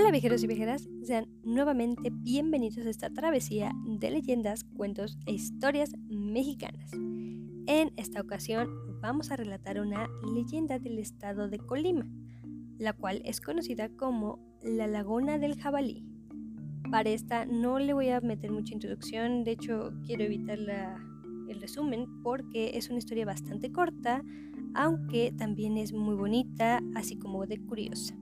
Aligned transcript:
Hola 0.00 0.12
viajeros 0.12 0.44
y 0.44 0.46
viajeras, 0.46 0.88
sean 1.02 1.26
nuevamente 1.42 2.10
bienvenidos 2.12 2.86
a 2.86 2.90
esta 2.90 3.10
travesía 3.10 3.72
de 3.84 4.12
leyendas, 4.12 4.62
cuentos 4.62 5.18
e 5.26 5.32
historias 5.32 5.90
mexicanas. 6.08 6.92
En 7.66 7.92
esta 7.96 8.20
ocasión 8.20 9.00
vamos 9.00 9.32
a 9.32 9.36
relatar 9.36 9.80
una 9.80 10.08
leyenda 10.32 10.78
del 10.78 11.00
estado 11.00 11.48
de 11.48 11.58
Colima, 11.58 12.06
la 12.78 12.92
cual 12.92 13.22
es 13.24 13.40
conocida 13.40 13.88
como 13.88 14.38
la 14.62 14.86
Laguna 14.86 15.36
del 15.36 15.60
Jabalí. 15.60 16.04
Para 16.92 17.10
esta 17.10 17.44
no 17.44 17.80
le 17.80 17.92
voy 17.92 18.10
a 18.10 18.20
meter 18.20 18.52
mucha 18.52 18.74
introducción, 18.74 19.42
de 19.42 19.50
hecho 19.50 19.90
quiero 20.06 20.22
evitar 20.22 20.60
el 20.60 21.60
resumen 21.60 22.22
porque 22.22 22.70
es 22.74 22.88
una 22.88 22.98
historia 22.98 23.26
bastante 23.26 23.72
corta, 23.72 24.22
aunque 24.74 25.34
también 25.36 25.76
es 25.76 25.92
muy 25.92 26.14
bonita, 26.14 26.80
así 26.94 27.18
como 27.18 27.46
de 27.46 27.58
curiosa. 27.58 28.14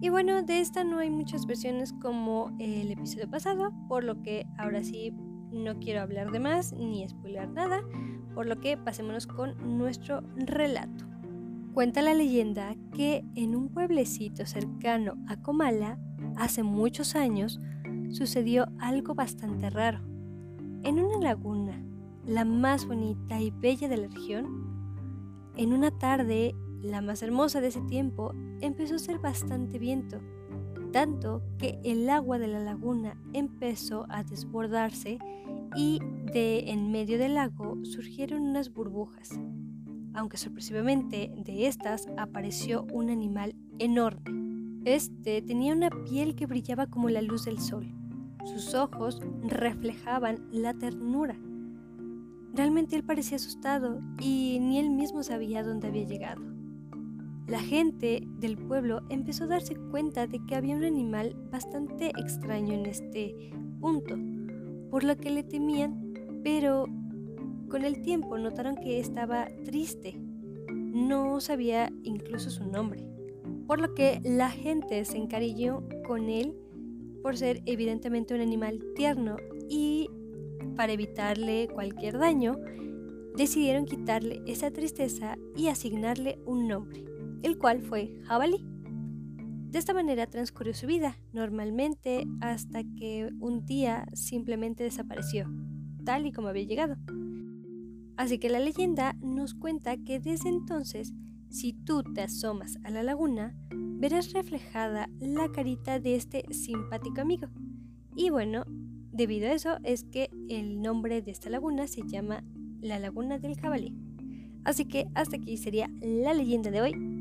Y 0.00 0.10
bueno, 0.10 0.42
de 0.42 0.60
esta 0.60 0.84
no 0.84 0.98
hay 0.98 1.10
muchas 1.10 1.46
versiones 1.46 1.92
como 1.94 2.54
el 2.58 2.90
episodio 2.90 3.30
pasado, 3.30 3.72
por 3.88 4.04
lo 4.04 4.22
que 4.22 4.46
ahora 4.58 4.84
sí 4.84 5.14
no 5.50 5.78
quiero 5.78 6.02
hablar 6.02 6.30
de 6.30 6.40
más 6.40 6.74
ni 6.74 7.08
spoiler 7.08 7.48
nada, 7.48 7.80
por 8.34 8.46
lo 8.46 8.60
que 8.60 8.76
pasémonos 8.76 9.26
con 9.26 9.78
nuestro 9.78 10.22
relato. 10.36 11.06
Cuenta 11.72 12.02
la 12.02 12.14
leyenda 12.14 12.74
que 12.92 13.24
en 13.34 13.56
un 13.56 13.68
pueblecito 13.70 14.44
cercano 14.44 15.14
a 15.28 15.40
Comala, 15.40 15.98
hace 16.36 16.62
muchos 16.62 17.16
años, 17.16 17.58
sucedió 18.10 18.66
algo 18.78 19.14
bastante 19.14 19.70
raro. 19.70 20.00
En 20.82 21.00
una 21.00 21.18
laguna, 21.20 21.82
la 22.26 22.44
más 22.44 22.86
bonita 22.86 23.40
y 23.40 23.50
bella 23.50 23.88
de 23.88 23.96
la 23.96 24.08
región, 24.08 24.66
en 25.56 25.72
una 25.72 25.90
tarde, 25.90 26.54
la 26.90 27.02
más 27.02 27.22
hermosa 27.22 27.60
de 27.60 27.68
ese 27.68 27.80
tiempo, 27.82 28.32
empezó 28.60 28.96
a 28.96 28.98
ser 28.98 29.18
bastante 29.18 29.78
viento, 29.78 30.20
tanto 30.92 31.42
que 31.58 31.78
el 31.84 32.08
agua 32.08 32.38
de 32.38 32.48
la 32.48 32.60
laguna 32.60 33.16
empezó 33.32 34.06
a 34.08 34.24
desbordarse 34.24 35.18
y 35.74 36.00
de 36.32 36.70
en 36.70 36.90
medio 36.90 37.18
del 37.18 37.34
lago 37.34 37.78
surgieron 37.84 38.42
unas 38.42 38.72
burbujas 38.72 39.38
aunque 40.16 40.38
sorpresivamente 40.38 41.30
de 41.36 41.66
estas 41.66 42.08
apareció 42.16 42.86
un 42.90 43.10
animal 43.10 43.54
enorme. 43.78 44.80
Este 44.84 45.42
tenía 45.42 45.74
una 45.74 45.90
piel 45.90 46.34
que 46.34 46.46
brillaba 46.46 46.86
como 46.86 47.10
la 47.10 47.20
luz 47.20 47.44
del 47.44 47.60
sol. 47.60 47.86
Sus 48.44 48.74
ojos 48.74 49.20
reflejaban 49.42 50.48
la 50.50 50.72
ternura. 50.72 51.36
Realmente 52.54 52.96
él 52.96 53.04
parecía 53.04 53.36
asustado 53.36 54.00
y 54.18 54.58
ni 54.60 54.78
él 54.78 54.90
mismo 54.90 55.22
sabía 55.22 55.62
dónde 55.62 55.88
había 55.88 56.06
llegado. 56.06 56.55
La 57.46 57.60
gente 57.60 58.22
del 58.40 58.56
pueblo 58.56 59.02
empezó 59.08 59.44
a 59.44 59.48
darse 59.48 59.76
cuenta 59.76 60.26
de 60.26 60.44
que 60.46 60.56
había 60.56 60.74
un 60.74 60.84
animal 60.84 61.36
bastante 61.50 62.08
extraño 62.18 62.74
en 62.74 62.86
este 62.86 63.52
punto, 63.80 64.16
por 64.90 65.04
lo 65.04 65.16
que 65.16 65.30
le 65.30 65.44
temían, 65.44 66.14
pero 66.42 66.86
con 67.68 67.84
el 67.84 68.02
tiempo 68.02 68.36
notaron 68.36 68.76
que 68.76 68.98
estaba 68.98 69.48
triste. 69.64 70.18
No 70.68 71.40
sabía 71.40 71.92
incluso 72.02 72.50
su 72.50 72.64
nombre. 72.64 73.06
Por 73.66 73.80
lo 73.80 73.94
que 73.94 74.20
la 74.24 74.50
gente 74.50 75.04
se 75.04 75.16
encariñó 75.16 75.82
con 76.06 76.28
él 76.28 76.56
por 77.22 77.36
ser 77.36 77.60
evidentemente 77.66 78.34
un 78.34 78.40
animal 78.40 78.80
tierno 78.94 79.36
y 79.68 80.08
para 80.76 80.92
evitarle 80.92 81.68
cualquier 81.68 82.18
daño, 82.18 82.56
decidieron 83.36 83.84
quitarle 83.84 84.42
esa 84.46 84.70
tristeza 84.70 85.36
y 85.56 85.68
asignarle 85.68 86.38
un 86.46 86.68
nombre, 86.68 87.04
el 87.42 87.58
cual 87.58 87.82
fue 87.82 88.12
Jabalí. 88.24 88.64
De 89.70 89.78
esta 89.78 89.94
manera 89.94 90.26
transcurrió 90.26 90.74
su 90.74 90.86
vida 90.86 91.18
normalmente 91.32 92.26
hasta 92.40 92.82
que 92.82 93.30
un 93.40 93.66
día 93.66 94.06
simplemente 94.14 94.84
desapareció, 94.84 95.46
tal 96.04 96.26
y 96.26 96.32
como 96.32 96.48
había 96.48 96.64
llegado. 96.64 96.96
Así 98.16 98.38
que 98.38 98.48
la 98.48 98.60
leyenda 98.60 99.14
nos 99.20 99.54
cuenta 99.54 99.96
que 99.98 100.20
desde 100.20 100.48
entonces, 100.48 101.12
si 101.50 101.74
tú 101.74 102.02
te 102.02 102.22
asomas 102.22 102.78
a 102.84 102.90
la 102.90 103.02
laguna, 103.02 103.54
verás 103.70 104.32
reflejada 104.32 105.08
la 105.20 105.50
carita 105.52 106.00
de 106.00 106.14
este 106.14 106.44
simpático 106.52 107.20
amigo. 107.20 107.48
Y 108.14 108.30
bueno, 108.30 108.64
debido 109.12 109.48
a 109.48 109.52
eso 109.52 109.76
es 109.84 110.04
que 110.04 110.30
el 110.48 110.80
nombre 110.80 111.20
de 111.20 111.30
esta 111.30 111.50
laguna 111.50 111.86
se 111.86 112.02
llama 112.06 112.42
la 112.80 112.98
Laguna 112.98 113.38
del 113.38 113.58
Jabalí. 113.60 113.94
Así 114.64 114.86
que 114.86 115.06
hasta 115.14 115.36
aquí 115.36 115.56
sería 115.56 115.90
la 116.00 116.34
leyenda 116.34 116.70
de 116.70 116.80
hoy. 116.80 117.15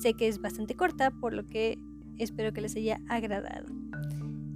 Sé 0.00 0.14
que 0.14 0.28
es 0.28 0.40
bastante 0.40 0.74
corta, 0.74 1.10
por 1.10 1.32
lo 1.34 1.46
que 1.46 1.78
espero 2.18 2.52
que 2.52 2.60
les 2.60 2.74
haya 2.76 3.00
agradado. 3.08 3.66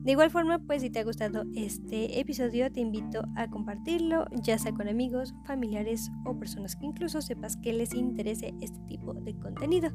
De 0.05 0.13
igual 0.13 0.31
forma, 0.31 0.59
pues 0.59 0.83
si 0.83 0.91
te 0.91 0.99
ha 0.99 1.05
gustado 1.05 1.45
este 1.55 2.21
episodio, 2.21 2.71
te 2.71 2.81
invito 2.81 3.25
a 3.37 3.49
compartirlo, 3.49 4.27
ya 4.43 4.59
sea 4.59 4.73
con 4.73 4.87
amigos, 4.87 5.35
familiares 5.47 6.11
o 6.27 6.39
personas 6.39 6.77
que 6.77 6.85
incluso 6.85 7.23
sepas 7.23 7.57
que 7.57 7.73
les 7.73 7.95
interese 7.95 8.53
este 8.61 8.79
tipo 8.81 9.15
de 9.15 9.35
contenido. 9.39 9.91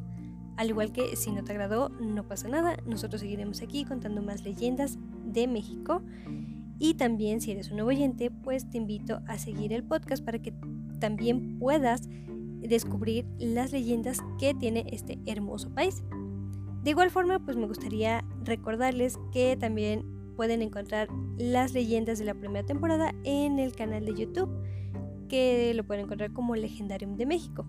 Al 0.58 0.70
igual 0.70 0.92
que 0.92 1.16
si 1.16 1.32
no 1.32 1.44
te 1.44 1.52
agradó, 1.52 1.90
no 1.90 2.28
pasa 2.28 2.48
nada, 2.50 2.78
nosotros 2.88 3.22
seguiremos 3.22 3.62
aquí 3.62 3.86
contando 3.86 4.24
más 4.24 4.44
leyendas 4.44 4.98
de 5.26 5.48
México. 5.48 6.02
Y 6.80 6.96
también 6.96 7.40
si 7.40 7.52
eres 7.52 7.70
un 7.70 7.76
nuevo 7.76 7.90
oyente, 7.90 8.32
pues 8.32 8.68
te 8.68 8.78
invito 8.78 9.22
a 9.28 9.38
seguir 9.38 9.74
el 9.74 9.84
podcast 9.84 10.26
para 10.26 10.40
que 10.40 10.54
también 11.00 11.60
puedas 11.60 12.10
descubrir 12.62 13.26
las 13.38 13.72
leyendas 13.72 14.20
que 14.38 14.54
tiene 14.54 14.86
este 14.92 15.20
hermoso 15.26 15.74
país. 15.74 16.04
De 16.84 16.92
igual 16.92 17.10
forma, 17.10 17.40
pues 17.40 17.58
me 17.58 17.68
gustaría 17.68 18.24
recordarles 18.44 19.20
que 19.32 19.58
también 19.58 20.06
pueden 20.36 20.62
encontrar 20.62 21.10
las 21.38 21.74
leyendas 21.74 22.20
de 22.20 22.26
la 22.26 22.34
primera 22.34 22.66
temporada 22.66 23.14
en 23.26 23.60
el 23.60 23.76
canal 23.76 24.06
de 24.06 24.16
YouTube, 24.16 24.50
que 25.28 25.74
lo 25.76 25.84
pueden 25.86 26.06
encontrar 26.06 26.32
como 26.32 26.56
Legendarium 26.56 27.18
de 27.18 27.26
México. 27.26 27.68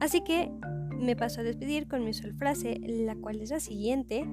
Así 0.00 0.22
que 0.22 0.50
me 0.98 1.16
paso 1.16 1.40
a 1.40 1.44
despedir 1.44 1.88
con 1.88 2.04
mi 2.04 2.10
usual 2.10 2.34
frase, 2.34 2.78
la 2.80 3.16
cual 3.16 3.40
es 3.40 3.50
la 3.50 3.60
siguiente. 3.60 4.26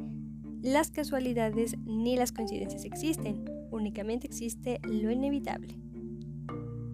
Las 0.61 0.91
casualidades 0.91 1.77
ni 1.85 2.15
las 2.15 2.31
coincidencias 2.31 2.85
existen, 2.85 3.45
únicamente 3.71 4.27
existe 4.27 4.79
lo 4.83 5.11
inevitable. 5.11 5.82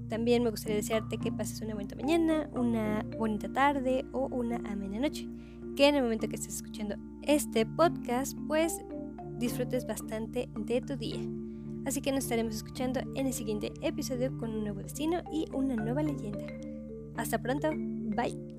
También 0.09 0.43
me 0.43 0.49
gustaría 0.49 0.77
desearte 0.77 1.17
que 1.17 1.31
pases 1.31 1.61
una 1.61 1.75
bonita 1.75 1.95
mañana, 1.95 2.49
una 2.53 3.05
bonita 3.17 3.51
tarde 3.51 4.05
o 4.11 4.27
una 4.27 4.57
amena 4.69 4.99
noche 4.99 5.27
que 5.75 5.87
en 5.87 5.95
el 5.95 6.03
momento 6.03 6.27
que 6.27 6.35
estés 6.35 6.55
escuchando 6.55 6.95
este 7.21 7.65
podcast, 7.65 8.37
pues 8.47 8.81
disfrutes 9.37 9.87
bastante 9.87 10.49
de 10.57 10.81
tu 10.81 10.97
día. 10.97 11.19
Así 11.85 12.01
que 12.01 12.11
nos 12.11 12.25
estaremos 12.25 12.55
escuchando 12.55 12.99
en 13.15 13.27
el 13.27 13.33
siguiente 13.33 13.71
episodio 13.81 14.37
con 14.37 14.53
un 14.53 14.63
nuevo 14.63 14.81
destino 14.81 15.21
y 15.31 15.45
una 15.53 15.75
nueva 15.75 16.03
leyenda. 16.03 16.45
Hasta 17.15 17.41
pronto, 17.41 17.69
bye. 17.71 18.58